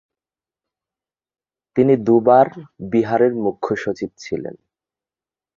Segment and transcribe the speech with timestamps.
[1.75, 2.47] তিনি দুবার
[2.91, 4.55] বিহারের মুখ্য সচিব ছিলেন।